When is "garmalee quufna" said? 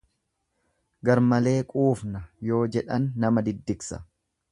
1.09-2.21